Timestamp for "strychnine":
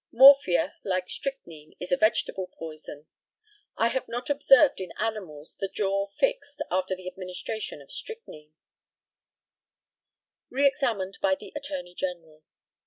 1.11-1.75, 7.91-8.53